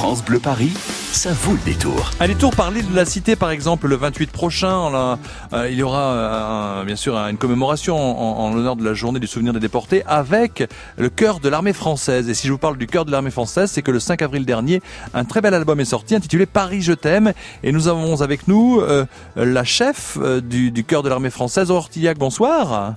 France 0.00 0.24
Bleu 0.24 0.38
Paris, 0.38 0.70
ça 0.76 1.32
vaut 1.32 1.54
le 1.54 1.64
détour. 1.64 2.12
Un 2.20 2.28
détour 2.28 2.54
par 2.54 2.70
l'île 2.70 2.88
de 2.88 2.94
la 2.94 3.04
Cité, 3.04 3.34
par 3.34 3.50
exemple, 3.50 3.88
le 3.88 3.96
28 3.96 4.30
prochain, 4.30 4.92
là, 4.92 5.18
euh, 5.52 5.68
il 5.68 5.76
y 5.76 5.82
aura 5.82 6.12
euh, 6.12 6.84
bien 6.84 6.94
sûr 6.94 7.16
une 7.16 7.36
commémoration 7.36 7.96
en, 7.98 8.44
en 8.44 8.54
l'honneur 8.54 8.76
de 8.76 8.84
la 8.84 8.94
journée 8.94 9.18
du 9.18 9.26
souvenir 9.26 9.52
des 9.52 9.58
déportés 9.58 10.04
avec 10.06 10.62
le 10.98 11.08
cœur 11.08 11.40
de 11.40 11.48
l'armée 11.48 11.72
française. 11.72 12.28
Et 12.28 12.34
si 12.34 12.46
je 12.46 12.52
vous 12.52 12.58
parle 12.58 12.76
du 12.76 12.86
cœur 12.86 13.06
de 13.06 13.10
l'armée 13.10 13.32
française, 13.32 13.72
c'est 13.72 13.82
que 13.82 13.90
le 13.90 13.98
5 13.98 14.22
avril 14.22 14.46
dernier, 14.46 14.82
un 15.14 15.24
très 15.24 15.40
bel 15.40 15.52
album 15.52 15.80
est 15.80 15.84
sorti 15.84 16.14
intitulé 16.14 16.46
Paris 16.46 16.80
je 16.80 16.92
t'aime. 16.92 17.32
Et 17.64 17.72
nous 17.72 17.88
avons 17.88 18.22
avec 18.22 18.46
nous 18.46 18.78
euh, 18.80 19.04
la 19.34 19.64
chef 19.64 20.16
euh, 20.22 20.40
du, 20.40 20.70
du 20.70 20.84
cœur 20.84 21.02
de 21.02 21.08
l'armée 21.08 21.30
française, 21.30 21.72
Ortillac. 21.72 22.18
Bonsoir. 22.18 22.94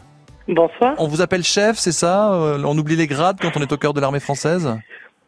Bonsoir. 0.48 0.94
On 1.00 1.08
vous 1.08 1.22
appelle 1.22 1.44
chef, 1.44 1.80
c'est 1.80 1.94
ça? 1.94 2.30
On 2.32 2.78
oublie 2.78 2.96
les 2.96 3.08
grades 3.08 3.38
quand 3.42 3.58
on 3.58 3.62
est 3.62 3.72
au 3.72 3.78
cœur 3.78 3.96
de 3.96 4.02
l'armée 4.02 4.20
française? 4.20 4.70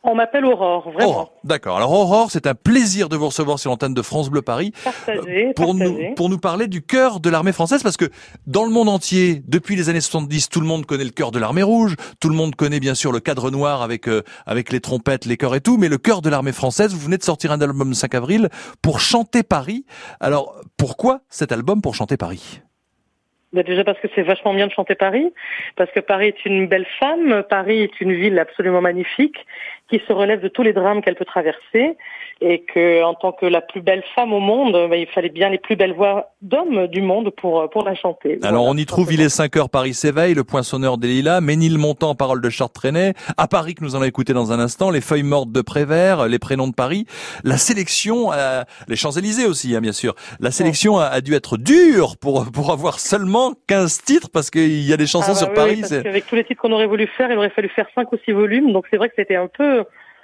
On 0.06 0.16
m'appelle 0.16 0.44
Aurore, 0.44 0.92
vraiment. 0.92 1.10
Aurore, 1.10 1.34
d'accord. 1.46 1.78
Alors 1.78 1.92
Aurore, 1.94 2.30
c'est 2.30 2.46
un 2.46 2.56
plaisir 2.56 3.08
de 3.08 3.16
vous 3.16 3.28
recevoir 3.28 3.58
sur 3.58 3.72
l'antenne 3.72 3.94
de 3.94 4.02
France 4.02 4.30
Bleu 4.30 4.42
Paris 4.42 4.74
Partagé, 4.84 5.54
pour 5.56 5.74
nous 5.74 6.14
pour 6.16 6.30
nous 6.30 6.38
parler 6.38 6.68
du 6.68 6.82
cœur 6.82 7.22
de 7.22 7.30
l'armée 7.30 7.54
française 7.54 7.84
parce 7.84 7.96
que 7.96 8.10
dans 8.46 8.66
le 8.66 8.70
monde 8.70 8.90
entier, 8.90 9.42
depuis 9.48 9.78
les 9.78 9.88
années 9.88 10.02
70, 10.02 10.50
tout 10.50 10.60
le 10.60 10.68
monde 10.68 10.86
connaît 10.86 11.06
le 11.06 11.12
cœur 11.12 11.32
de 11.32 11.40
l'armée 11.40 11.64
rouge, 11.64 11.96
tout 12.20 12.28
le 12.28 12.36
monde 12.36 12.54
connaît 12.56 12.82
bien 12.82 12.96
sûr 12.96 13.14
le 13.14 13.22
cadre 13.22 13.50
noir 13.50 13.82
avec 13.82 14.10
euh, 14.10 14.24
avec 14.46 14.74
les 14.74 14.82
trompettes, 14.82 15.26
les 15.26 15.38
chœurs 15.38 15.56
et 15.56 15.62
tout, 15.62 15.78
mais 15.78 15.88
le 15.88 15.98
cœur 15.98 16.22
de 16.22 16.30
l'armée 16.30 16.52
française, 16.52 16.94
vous 16.94 17.00
venez 17.00 17.18
de 17.18 17.24
sortir 17.24 17.54
un 17.54 17.62
album 17.62 17.88
le 17.88 17.96
5 17.96 18.14
avril 18.14 18.50
pour 18.82 19.00
chanter 19.00 19.42
Paris. 19.42 19.86
Alors, 20.20 20.60
pourquoi 20.78 21.22
cet 21.30 21.54
album 21.54 21.82
pour 21.82 21.96
chanter 21.96 22.18
Paris? 22.18 22.62
Bah, 23.54 23.62
déjà 23.62 23.84
parce 23.84 24.00
que 24.00 24.08
c'est 24.16 24.24
vachement 24.24 24.54
bien 24.54 24.66
de 24.66 24.72
chanter 24.72 24.96
Paris, 24.96 25.32
parce 25.76 25.92
que 25.92 26.00
Paris 26.00 26.28
est 26.28 26.46
une 26.46 26.68
belle 26.68 26.88
femme, 27.00 27.44
Paris 27.48 27.82
est 27.82 28.02
une 28.02 28.14
ville 28.14 28.40
absolument 28.40 28.82
magnifique 28.82 29.38
qui 29.90 30.02
se 30.08 30.14
relève 30.14 30.42
de 30.42 30.48
tous 30.48 30.64
les 30.64 30.74
drames 30.74 31.02
qu'elle 31.02 31.16
peut 31.16 31.26
traverser 31.26 31.98
et 32.42 32.64
que 32.64 33.04
en 33.04 33.14
tant 33.14 33.32
que 33.32 33.46
la 33.46 33.62
plus 33.62 33.82
belle 33.82 34.04
femme 34.16 34.34
au 34.34 34.40
monde, 34.40 34.74
bah, 34.90 34.98
il 34.98 35.08
fallait 35.08 35.30
bien 35.30 35.50
les 35.50 35.60
plus 35.60 35.76
belles 35.76 35.94
voix 35.94 36.32
d'hommes 36.42 36.88
du 36.88 37.02
monde 37.02 37.30
pour 37.30 37.70
pour 37.70 37.84
la 37.84 37.96
chanter. 37.96 38.40
Alors 38.44 38.64
Voilà, 38.64 38.72
on 38.72 38.76
y 38.78 38.86
trouve 38.86 39.14
Il 39.14 39.22
est 39.22 39.30
5 39.30 39.56
heures, 39.56 39.70
Paris 39.70 39.94
s'éveille, 39.94 40.34
Le 40.34 40.44
Poinçonneur 40.44 40.98
des 40.98 41.08
Lilas, 41.08 41.42
Ménilmontant, 41.42 42.16
Parole 42.16 42.42
de 42.42 42.50
Chartres 42.50 42.74
Trenet, 42.82 43.14
à 43.38 43.48
Paris 43.48 43.76
que 43.76 43.84
nous 43.84 43.96
allons 43.96 44.06
écouter 44.06 44.34
dans 44.34 44.52
un 44.52 44.60
instant, 44.60 44.90
Les 44.90 45.00
Feuilles 45.00 45.24
mortes 45.24 45.52
de 45.52 45.62
Prévert, 45.62 46.28
Les 46.28 46.40
Prénoms 46.40 46.68
de 46.68 46.74
Paris. 46.74 47.06
La 47.44 47.58
sélection, 47.58 48.34
euh, 48.34 48.64
les 48.88 48.96
Champs-Élysées 48.96 49.46
aussi, 49.46 49.76
hein, 49.76 49.82
bien 49.82 49.92
sûr. 49.94 50.16
La 50.40 50.52
sélection 50.52 50.98
a, 50.98 51.06
a 51.06 51.22
dû 51.22 51.34
être 51.36 51.58
dure 51.58 52.18
pour 52.20 52.46
pour 52.52 52.72
avoir 52.72 53.00
seulement 53.00 53.54
15 53.68 54.02
titres 54.04 54.30
parce 54.34 54.50
qu'il 54.50 54.82
y 54.82 54.92
a 54.92 54.98
des 54.98 55.08
chansons 55.08 55.32
Ah 55.32 55.34
bah 55.34 55.40
sur 55.40 55.50
oui, 55.50 55.54
Paris. 55.56 55.82
parce 55.82 56.04
qu'avec 56.04 56.26
tous 56.28 56.36
les 56.36 56.44
titres 56.44 56.62
qu'on 56.62 56.72
aurait 56.72 56.88
voulu 56.88 57.08
faire, 57.08 57.32
il 57.32 57.38
aurait 57.38 57.50
fallu 57.52 57.70
faire 57.70 57.88
cinq 57.96 58.12
ou 58.12 58.18
six 58.26 58.32
volumes, 58.32 58.74
donc 58.74 58.86
c'est 58.90 58.98
vrai 58.98 59.08
que 59.10 59.16
c'était 59.16 59.36
un 59.36 59.48
peu 59.48 59.83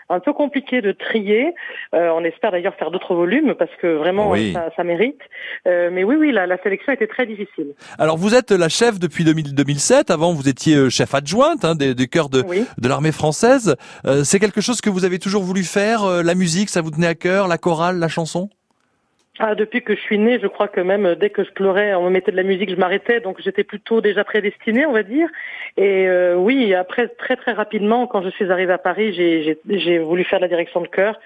un 0.10 0.20
peu 0.20 0.34
compliqué 0.34 0.82
de 0.82 0.92
trier. 0.92 1.54
Euh, 1.94 2.10
on 2.16 2.24
espère 2.24 2.52
d'ailleurs 2.52 2.76
faire 2.76 2.92
d'autres 2.92 3.16
volumes 3.16 3.54
parce 3.58 3.72
que 3.82 3.88
vraiment 3.98 4.30
Oui. 4.32 4.54
ça, 4.54 4.70
ça 4.76 4.84
mérite. 4.84 5.20
Euh, 5.68 5.90
mais 5.92 6.04
oui, 6.04 6.16
oui, 6.18 6.32
la, 6.32 6.48
la 6.48 6.62
sélection 6.62 6.94
était 6.94 7.08
très 7.08 7.26
difficile. 7.26 7.74
Alors 7.98 8.18
vous 8.18 8.34
êtes 8.36 8.52
la 8.52 8.70
chef 8.70 9.00
depuis 9.00 9.24
2000 9.24 9.54
2007. 9.56 10.10
Avant 10.12 10.34
vous 10.34 10.48
étiez 10.50 10.76
euh, 10.76 10.90
chef 10.90 11.14
adjointe 11.14 11.64
hein, 11.66 11.76
des, 11.76 11.94
des 11.96 12.08
chœurs 12.08 12.30
de 12.30 12.44
Oui. 12.48 12.66
de 12.78 12.88
l'armée 12.90 13.12
française. 13.12 13.76
Euh, 14.06 14.24
c'est 14.24 14.40
quelque 14.40 14.62
chose 14.62 14.82
que 14.82 14.90
vous 14.90 15.06
avez 15.06 15.20
toujours 15.20 15.44
voulu 15.44 15.64
faire. 15.64 16.04
euh, 16.04 16.24
la 16.24 16.36
musique, 16.36 16.70
ça 16.70 16.82
vous 16.82 16.92
tenait 16.92 17.08
à 17.08 17.16
cœur, 17.16 17.48
la 17.48 17.58
chorale, 17.58 18.00
la 18.00 18.08
chanson? 18.08 18.50
Ah, 19.42 19.56
depuis 19.56 19.82
que 19.82 19.96
je 19.96 20.02
suis 20.02 20.18
née, 20.18 20.38
je 20.38 20.48
crois 20.48 20.68
que 20.68 20.82
même 20.82 21.06
euh, 21.06 21.16
dès 21.16 21.30
que 21.30 21.46
je 21.46 21.52
pleurais, 21.52 21.96
on 21.96 22.04
me 22.04 22.10
mettait 22.10 22.32
de 22.32 22.36
la 22.36 22.44
musique, 22.44 22.70
je 22.70 22.76
m'arrêtais, 22.76 23.22
donc 23.22 23.40
j'étais 23.42 23.64
plutôt 23.64 24.02
déjà 24.02 24.26
prédestinée, 24.26 24.86
on 24.86 24.92
va 24.92 25.04
dire. 25.04 25.30
Et 25.78 26.10
euh, 26.10 26.36
oui, 26.36 26.74
après 26.74 27.08
très 27.08 27.38
très 27.38 27.54
rapidement, 27.54 28.06
quand 28.06 28.22
je 28.22 28.30
suis 28.32 28.52
arrivée 28.52 28.74
à 28.74 28.78
Paris, 28.78 29.14
j'ai 29.14 30.00
voulu 30.00 30.26
faire 30.26 30.42
la 30.42 30.50
direction 30.50 30.82
de 30.82 30.88
chœur. 30.88 31.18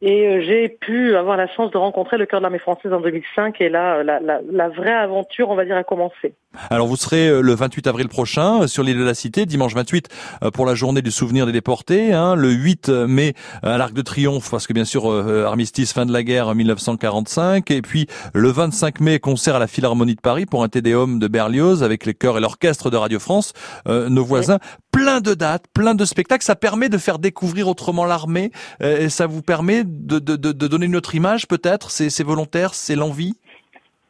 Et 0.00 0.26
euh, 0.26 0.40
j'ai 0.40 0.68
pu 0.70 1.14
avoir 1.14 1.36
la 1.36 1.46
chance 1.46 1.70
de 1.70 1.78
rencontrer 1.78 2.18
le 2.18 2.26
chœur 2.26 2.40
de 2.40 2.42
l'armée 2.42 2.58
française 2.58 2.92
en 2.92 3.00
2005 3.00 3.60
et 3.60 3.68
là, 3.68 4.02
la, 4.02 4.18
la, 4.18 4.40
la 4.50 4.68
vraie 4.68 4.90
aventure, 4.92 5.48
on 5.48 5.54
va 5.54 5.64
dire, 5.64 5.76
a 5.76 5.84
commencé. 5.84 6.34
Alors 6.70 6.86
vous 6.86 6.96
serez 6.96 7.28
euh, 7.28 7.40
le 7.40 7.54
28 7.54 7.86
avril 7.86 8.08
prochain 8.08 8.62
euh, 8.62 8.66
sur 8.66 8.82
l'île 8.82 8.98
de 8.98 9.04
la 9.04 9.14
Cité, 9.14 9.46
dimanche 9.46 9.74
28 9.74 10.08
euh, 10.42 10.50
pour 10.50 10.66
la 10.66 10.74
journée 10.74 11.02
du 11.02 11.10
souvenir 11.10 11.46
des 11.46 11.52
déportés, 11.52 12.12
hein, 12.12 12.34
le 12.34 12.50
8 12.50 12.88
mai 12.88 13.34
à 13.62 13.78
l'Arc 13.78 13.92
de 13.92 14.02
Triomphe 14.02 14.50
parce 14.50 14.66
que 14.66 14.72
bien 14.72 14.84
sûr 14.84 15.10
armistice 15.46 15.92
fin 15.92 16.06
de 16.06 16.12
la 16.12 16.22
guerre 16.22 16.48
en 16.48 16.54
1945 16.54 17.70
et 17.70 17.82
puis 17.82 18.06
le 18.34 18.50
25 18.50 19.00
mai 19.00 19.18
concert 19.18 19.56
à 19.56 19.58
la 19.58 19.66
Philharmonie 19.66 20.14
de 20.14 20.20
Paris 20.20 20.46
pour 20.46 20.62
un 20.62 20.68
Tédéum 20.68 21.18
de 21.18 21.28
Berlioz 21.28 21.82
avec 21.82 22.06
les 22.06 22.14
chœurs 22.14 22.38
et 22.38 22.40
l'orchestre 22.40 22.90
de 22.90 22.96
Radio 22.96 23.18
France, 23.18 23.52
euh, 23.88 24.08
nos 24.08 24.24
voisins. 24.24 24.58
Plein 24.90 25.20
de 25.20 25.34
dates, 25.34 25.64
plein 25.72 25.94
de 25.94 26.04
spectacles, 26.04 26.44
ça 26.44 26.54
permet 26.54 26.88
de 26.88 26.98
faire 26.98 27.18
découvrir 27.18 27.68
autrement 27.68 28.04
l'armée 28.04 28.52
euh, 28.82 29.00
et 29.00 29.08
ça 29.08 29.26
vous 29.26 29.42
permet 29.42 29.84
de, 29.84 30.18
de, 30.18 30.36
de, 30.36 30.52
de 30.52 30.68
donner 30.68 30.86
une 30.86 30.96
autre 30.96 31.14
image 31.14 31.48
peut-être, 31.48 31.90
c'est 31.90 32.22
volontaire, 32.22 32.74
c'est 32.74 32.96
l'envie? 32.96 33.34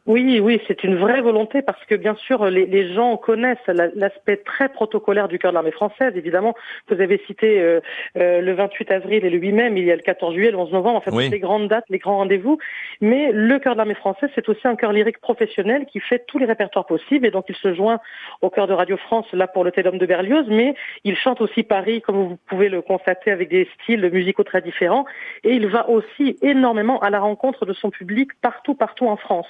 Oui, 0.05 0.41
oui, 0.41 0.59
c'est 0.67 0.83
une 0.83 0.97
vraie 0.97 1.21
volonté 1.21 1.61
parce 1.61 1.81
que 1.85 1.95
bien 1.95 2.15
sûr 2.15 2.43
les, 2.49 2.65
les 2.65 2.93
gens 2.93 3.15
connaissent 3.15 3.65
la- 3.67 3.87
l'aspect 3.95 4.35
très 4.35 4.67
protocolaire 4.67 5.29
du 5.29 5.39
cœur 5.39 5.51
de 5.51 5.55
l'armée 5.55 5.71
française. 5.71 6.11
Évidemment, 6.17 6.55
vous 6.89 6.99
avez 6.99 7.19
cité 7.25 7.61
euh, 7.61 7.79
euh, 8.17 8.41
le 8.41 8.53
28 8.53 8.91
avril 8.91 9.23
et 9.25 9.29
le 9.29 9.37
8 9.37 9.51
mai, 9.53 9.69
mais 9.69 9.79
il 9.79 9.85
y 9.85 9.91
a 9.93 9.95
le 9.95 10.01
14 10.01 10.33
juillet, 10.33 10.51
le 10.51 10.57
11 10.57 10.73
novembre, 10.73 10.97
en 10.97 11.01
fait, 11.01 11.11
Oui. 11.11 11.29
les 11.29 11.39
grandes 11.39 11.69
dates, 11.69 11.85
les 11.89 11.99
grands 11.99 12.17
rendez-vous. 12.17 12.57
Mais 12.99 13.31
le 13.31 13.59
cœur 13.59 13.73
de 13.75 13.77
l'armée 13.77 13.93
française, 13.93 14.29
c'est 14.35 14.49
aussi 14.49 14.67
un 14.67 14.75
chœur 14.75 14.91
lyrique 14.91 15.19
professionnel 15.19 15.85
qui 15.85 16.01
fait 16.01 16.25
tous 16.27 16.37
les 16.37 16.45
répertoires 16.45 16.85
possibles 16.85 17.25
et 17.25 17.31
donc 17.31 17.45
il 17.47 17.55
se 17.55 17.73
joint 17.73 17.99
au 18.41 18.49
chœur 18.49 18.67
de 18.67 18.73
Radio 18.73 18.97
France 18.97 19.27
là 19.31 19.47
pour 19.47 19.63
le 19.63 19.71
Tédum 19.71 19.97
de 19.97 20.05
Berlioz, 20.05 20.45
mais 20.49 20.75
il 21.05 21.15
chante 21.15 21.39
aussi 21.39 21.63
Paris, 21.63 22.01
comme 22.01 22.17
vous 22.17 22.37
pouvez 22.47 22.67
le 22.67 22.81
constater, 22.81 23.31
avec 23.31 23.47
des 23.47 23.69
styles 23.81 24.09
musicaux 24.11 24.43
très 24.43 24.61
différents 24.61 25.05
et 25.45 25.53
il 25.53 25.67
va 25.67 25.89
aussi 25.89 26.37
énormément 26.41 26.99
à 26.99 27.09
la 27.09 27.21
rencontre 27.21 27.65
de 27.65 27.71
son 27.71 27.89
public 27.89 28.31
partout, 28.41 28.75
partout 28.75 29.07
en 29.07 29.15
France 29.15 29.47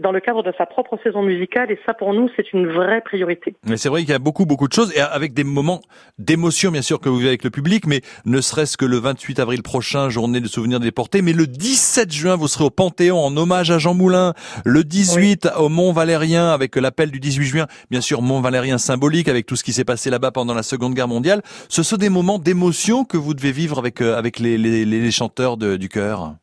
dans 0.00 0.12
le 0.12 0.20
cadre 0.20 0.42
de 0.42 0.52
sa 0.58 0.66
propre 0.66 0.98
saison 1.02 1.22
musicale 1.22 1.70
et 1.70 1.78
ça 1.86 1.94
pour 1.94 2.12
nous 2.14 2.28
c'est 2.36 2.52
une 2.52 2.66
vraie 2.68 3.00
priorité. 3.00 3.54
Mais 3.66 3.76
c'est 3.76 3.88
vrai 3.88 4.00
qu'il 4.02 4.10
y 4.10 4.14
a 4.14 4.18
beaucoup, 4.18 4.46
beaucoup 4.46 4.68
de 4.68 4.72
choses, 4.72 4.92
et 4.96 5.00
avec 5.00 5.32
des 5.34 5.44
moments 5.44 5.80
d'émotion, 6.18 6.70
bien 6.70 6.82
sûr, 6.82 7.00
que 7.00 7.08
vous 7.08 7.16
vivez 7.16 7.28
avec 7.28 7.44
le 7.44 7.50
public, 7.50 7.86
mais 7.86 8.00
ne 8.26 8.40
serait-ce 8.40 8.76
que 8.76 8.84
le 8.84 8.98
28 8.98 9.38
avril 9.40 9.62
prochain, 9.62 10.08
journée 10.10 10.40
de 10.40 10.48
souvenirs 10.48 10.80
déportés, 10.80 11.22
mais 11.22 11.32
le 11.32 11.46
17 11.46 12.12
juin, 12.12 12.36
vous 12.36 12.48
serez 12.48 12.64
au 12.64 12.70
Panthéon 12.70 13.18
en 13.18 13.36
hommage 13.36 13.70
à 13.70 13.78
Jean 13.78 13.94
Moulin, 13.94 14.34
le 14.64 14.84
18 14.84 15.48
au 15.58 15.68
Mont 15.68 15.92
Valérien, 15.92 16.50
avec 16.50 16.76
l'appel 16.76 17.10
du 17.10 17.20
18 17.20 17.44
juin, 17.46 17.66
bien 17.90 18.00
sûr, 18.00 18.22
Mont 18.22 18.40
Valérien 18.40 18.78
symbolique, 18.78 19.28
avec 19.28 19.46
tout 19.46 19.56
ce 19.56 19.64
qui 19.64 19.72
s'est 19.72 19.84
passé 19.84 20.10
là-bas 20.10 20.30
pendant 20.30 20.54
la 20.54 20.62
Seconde 20.62 20.94
Guerre 20.94 21.08
mondiale. 21.08 21.42
Ce 21.68 21.82
sont 21.82 21.96
des 21.96 22.08
moments 22.10 22.38
d'émotion 22.38 23.04
que 23.04 23.16
vous 23.16 23.34
devez 23.34 23.52
vivre 23.52 23.78
avec, 23.78 24.00
euh, 24.00 24.16
avec 24.16 24.38
les, 24.38 24.58
les, 24.58 24.84
les 24.84 25.10
chanteurs 25.10 25.56
de- 25.56 25.76
du 25.76 25.88
chœur. 25.88 26.34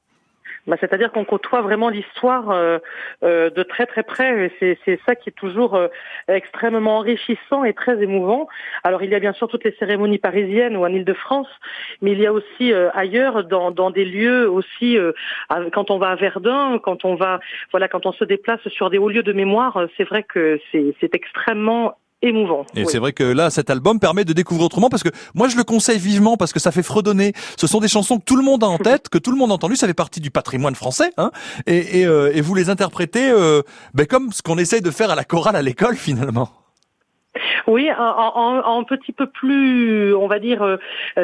Bah, 0.67 0.75
C'est-à-dire 0.79 1.11
qu'on 1.11 1.23
côtoie 1.23 1.61
vraiment 1.61 1.89
l'histoire 1.89 2.51
euh, 2.51 2.79
euh, 3.23 3.49
de 3.49 3.63
très 3.63 3.85
très 3.85 4.03
près. 4.03 4.51
et 4.61 4.77
C'est, 4.85 4.99
ça 5.05 5.15
qui 5.15 5.29
est 5.29 5.33
toujours 5.33 5.75
euh, 5.75 5.87
extrêmement 6.27 6.97
enrichissant 6.97 7.63
et 7.63 7.73
très 7.73 8.03
émouvant. 8.03 8.47
Alors 8.83 9.01
il 9.01 9.09
y 9.09 9.15
a 9.15 9.19
bien 9.19 9.33
sûr 9.33 9.47
toutes 9.47 9.63
les 9.63 9.75
cérémonies 9.79 10.17
parisiennes 10.17 10.75
ou 10.75 10.83
en 10.83 10.89
Ile-de-France, 10.89 11.47
mais 12.01 12.11
il 12.11 12.19
y 12.19 12.25
a 12.25 12.33
aussi 12.33 12.73
euh, 12.73 12.89
ailleurs 12.93 13.45
dans, 13.45 13.71
dans 13.71 13.91
des 13.91 14.05
lieux 14.05 14.49
aussi 14.49 14.97
euh, 14.97 15.13
quand 15.71 15.89
on 15.89 15.97
va 15.97 16.09
à 16.09 16.15
Verdun, 16.15 16.79
quand 16.79 17.05
on 17.05 17.15
va 17.15 17.39
voilà 17.71 17.87
quand 17.87 18.05
on 18.05 18.11
se 18.11 18.25
déplace 18.25 18.67
sur 18.67 18.89
des 18.89 18.97
hauts 18.97 19.09
lieux 19.09 19.23
de 19.23 19.33
mémoire, 19.33 19.77
euh, 19.77 19.87
c'est 19.95 20.03
vrai 20.03 20.23
que 20.23 20.59
c'est 20.71 21.15
extrêmement 21.15 21.95
émouvant. 22.21 22.65
Et 22.75 22.81
Oui. 22.83 22.87
c'est 22.89 22.97
vrai 22.99 23.13
que 23.13 23.23
là, 23.23 23.49
cet 23.49 23.69
album 23.69 23.99
permet 23.99 24.25
de 24.25 24.33
découvrir 24.33 24.65
autrement 24.65 24.89
parce 24.89 25.03
que 25.03 25.09
moi, 25.35 25.47
je 25.47 25.55
le 25.57 25.63
conseille 25.63 25.99
vivement 25.99 26.37
parce 26.37 26.51
que 26.53 26.59
ça 26.59 26.71
fait 26.71 26.83
fredonner. 26.83 27.33
Ce 27.57 27.67
sont 27.67 27.79
des 27.79 27.87
chansons 27.87 28.17
que 28.17 28.23
tout 28.23 28.35
le 28.35 28.43
monde 28.43 28.63
a 28.63 28.67
en 28.67 28.77
tête, 28.89 29.09
que 29.09 29.17
tout 29.17 29.31
le 29.31 29.37
monde 29.37 29.51
a 29.51 29.53
entendu. 29.53 29.75
Ça 29.75 29.87
fait 29.87 29.93
partie 29.93 30.19
du 30.19 30.31
patrimoine 30.31 30.75
français, 30.75 31.11
hein. 31.17 31.31
Et, 31.67 31.99
et, 32.01 32.05
euh, 32.05 32.31
et 32.33 32.41
vous 32.41 32.55
les 32.55 32.69
interprétez 32.69 33.29
euh, 33.29 33.61
ben, 33.93 34.05
comme 34.07 34.31
ce 34.33 34.41
qu'on 34.41 34.57
essaye 34.57 34.81
de 34.81 34.91
faire 34.91 35.11
à 35.11 35.15
la 35.15 35.23
chorale 35.23 35.55
à 35.55 35.61
l'école 35.61 35.95
finalement. 36.07 36.49
Oui, 37.67 37.89
en, 37.91 38.01
en- 38.03 38.61
en 38.65 38.83
petit 38.85 39.11
peu 39.11 39.27
plus, 39.27 40.13
on 40.15 40.27
va 40.27 40.39
dire, 40.39 40.61
euh, 40.61 40.77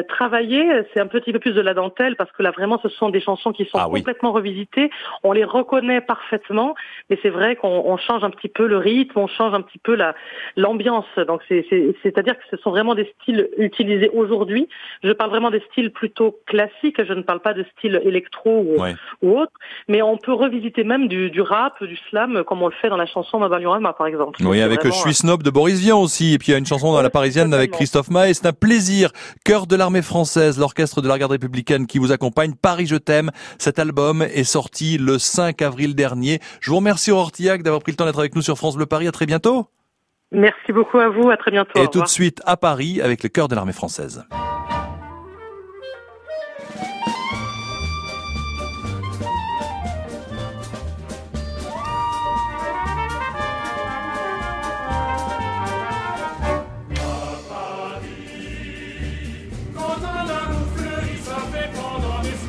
travaillé, 0.08 0.62
c'est 0.92 1.00
un 1.00 1.06
petit 1.06 1.32
peu 1.32 1.38
plus 1.38 1.52
de 1.54 1.60
la 1.60 1.72
dentelle 1.74 2.16
parce 2.16 2.30
que 2.32 2.42
là 2.42 2.50
vraiment 2.50 2.78
ce 2.82 2.88
sont 2.90 3.08
des 3.08 3.20
chansons 3.20 3.52
qui 3.52 3.64
sont 3.64 3.78
Ah 3.78 3.88
oui. 3.88 4.00
complètement 4.00 4.32
revisitées, 4.32 4.90
on 5.22 5.32
les 5.32 5.44
reconnaît 5.44 6.00
parfaitement, 6.02 6.74
mais 7.08 7.18
c'est 7.22 7.30
vrai 7.30 7.56
qu'on 7.56 7.82
on 7.86 7.96
change 7.96 8.22
un 8.24 8.30
petit 8.30 8.48
peu 8.48 8.66
le 8.66 8.76
rythme, 8.76 9.18
on 9.18 9.26
change 9.26 9.54
un 9.54 9.62
petit 9.62 9.78
peu 9.78 9.94
la 9.94 10.14
l'ambiance. 10.56 11.06
Donc 11.26 11.40
c'est 11.48 11.64
c'est- 11.70 11.94
c'est-à-dire 12.02 12.36
que 12.36 12.44
ce 12.50 12.56
sont 12.58 12.70
vraiment 12.70 12.94
des 12.94 13.12
styles 13.22 13.48
utilisés 13.56 14.10
aujourd'hui. 14.10 14.68
Je 15.02 15.12
parle 15.12 15.30
vraiment 15.30 15.50
des 15.50 15.60
styles 15.70 15.90
plutôt 15.92 16.38
classiques, 16.46 17.02
je 17.02 17.12
ne 17.14 17.22
parle 17.22 17.40
pas 17.40 17.54
de 17.54 17.64
style 17.76 18.00
électro 18.04 18.50
ou, 18.68 18.80
Ouais. 18.82 18.94
ou 19.22 19.38
autre, 19.38 19.52
mais 19.88 20.02
on 20.02 20.18
peut 20.18 20.32
revisiter 20.32 20.84
même 20.84 21.08
du, 21.08 21.30
du 21.30 21.40
rap, 21.40 21.82
du 21.82 21.96
slam 22.10 22.44
comme 22.44 22.62
on 22.62 22.68
le 22.68 22.74
fait 22.74 22.88
dans 22.90 22.96
la 22.98 23.06
chanson 23.06 23.38
Ma 23.38 23.48
Rama 23.48 23.92
par 23.94 24.06
exemple. 24.06 24.38
Oui, 24.44 24.60
avec 24.60 24.80
Je 24.82 24.88
vraiment, 24.88 24.94
suis 25.02 25.14
snob 25.14 25.42
de 25.42 25.50
Boris 25.50 25.80
Vian 25.80 26.00
aussi. 26.02 26.33
Et 26.34 26.38
puis 26.38 26.48
il 26.48 26.52
y 26.52 26.54
a 26.54 26.58
une 26.58 26.66
chanson 26.66 26.92
dans 26.92 27.00
la 27.00 27.10
Parisienne 27.10 27.54
avec. 27.54 27.70
Christophe 27.70 28.10
Maé. 28.10 28.34
C'est 28.34 28.46
un 28.46 28.52
plaisir. 28.52 29.10
Cœur 29.44 29.66
de 29.66 29.76
l'armée 29.76 30.02
française, 30.02 30.58
l'orchestre 30.58 31.00
de 31.00 31.08
la 31.08 31.18
garde 31.18 31.32
républicaine 31.32 31.86
qui 31.86 31.98
vous 31.98 32.10
accompagne. 32.12 32.54
Paris, 32.60 32.86
je 32.86 32.96
t'aime. 32.96 33.30
Cet 33.58 33.78
album 33.78 34.22
est 34.22 34.44
sorti 34.44 34.98
le 34.98 35.18
5 35.18 35.62
avril 35.62 35.94
dernier. 35.94 36.40
Je 36.60 36.70
vous 36.70 36.76
remercie 36.76 37.12
Hortillac 37.12 37.62
d'avoir 37.62 37.82
pris 37.82 37.92
le 37.92 37.96
temps 37.96 38.04
d'être 38.04 38.18
avec 38.18 38.34
nous 38.34 38.42
sur 38.42 38.56
France 38.56 38.76
Bleu 38.76 38.86
Paris. 38.86 39.06
À 39.06 39.12
très 39.12 39.26
bientôt. 39.26 39.68
Merci 40.32 40.72
beaucoup 40.72 40.98
à 40.98 41.08
vous, 41.08 41.30
à 41.30 41.36
très 41.36 41.52
bientôt. 41.52 41.80
Et 41.80 41.86
tout 41.86 42.02
de 42.02 42.08
suite 42.08 42.42
à 42.44 42.56
Paris 42.56 43.00
avec 43.00 43.22
le 43.22 43.28
cœur 43.28 43.46
de 43.46 43.54
l'armée 43.54 43.72
française. 43.72 44.24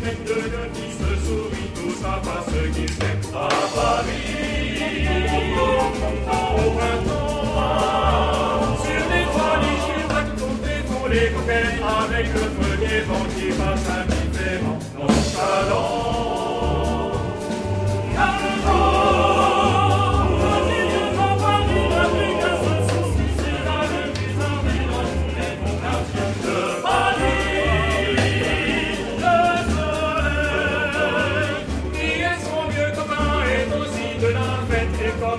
Perfect. 0.06 0.35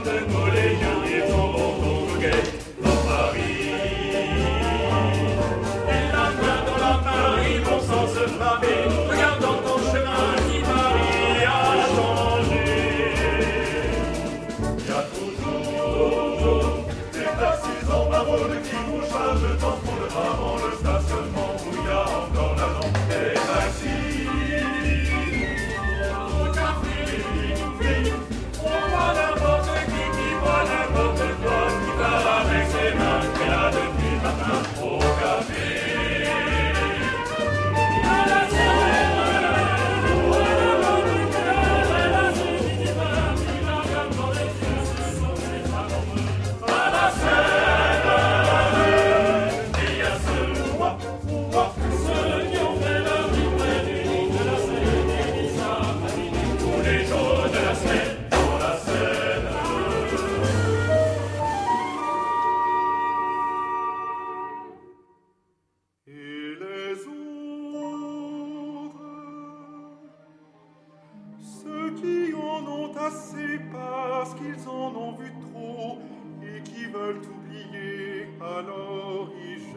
donde 0.05 0.36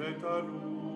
et 0.10 0.26
a 0.26 0.42
lui. 0.42 0.89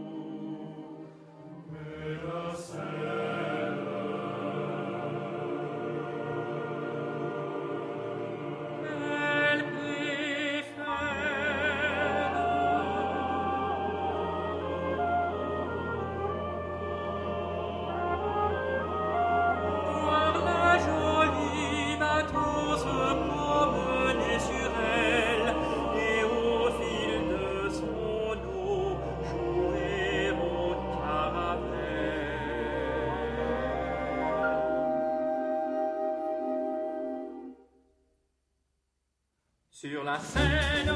sur 39.83 40.03
la 40.05 40.17
scène. 40.17 40.93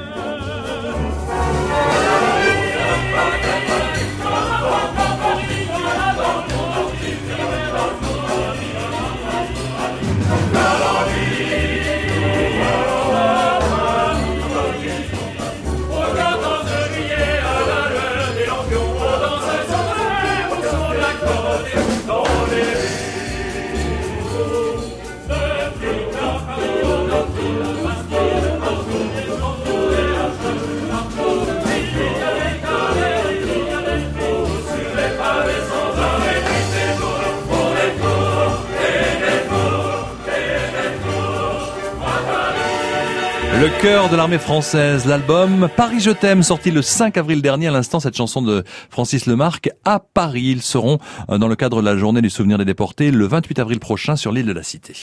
Le 43.60 43.82
cœur 43.82 44.08
de 44.08 44.14
l'armée 44.14 44.38
française, 44.38 45.04
l'album 45.04 45.68
Paris 45.76 45.98
je 45.98 46.12
t'aime, 46.12 46.44
sorti 46.44 46.70
le 46.70 46.80
5 46.80 47.16
avril 47.16 47.42
dernier 47.42 47.66
à 47.66 47.72
l'instant, 47.72 47.98
cette 47.98 48.16
chanson 48.16 48.40
de 48.40 48.62
Francis 48.88 49.26
Lemarque 49.26 49.70
à 49.84 49.98
Paris. 49.98 50.44
Ils 50.44 50.62
seront 50.62 50.98
euh, 51.28 51.38
dans 51.38 51.48
le 51.48 51.56
cadre 51.56 51.80
de 51.80 51.84
la 51.84 51.96
journée 51.96 52.22
du 52.22 52.30
souvenir 52.30 52.56
des 52.58 52.64
déportés 52.64 53.10
le 53.10 53.26
28 53.26 53.58
avril 53.58 53.80
prochain 53.80 54.14
sur 54.14 54.30
l'île 54.30 54.46
de 54.46 54.52
la 54.52 54.62
Cité. 54.62 54.94